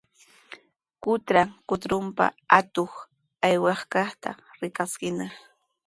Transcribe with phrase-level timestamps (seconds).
[1.03, 2.25] Qutra kutrunpa
[2.57, 2.93] atuq
[3.47, 4.29] aywaykaqta
[4.61, 5.33] rikaskinaq.